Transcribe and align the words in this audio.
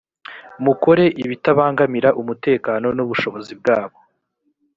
mukore 0.63 1.05
ibitabangamira 1.23 2.09
umutekano 2.21 2.87
n 2.95 2.99
ubushobozi 3.05 3.53
bwabo. 3.59 3.97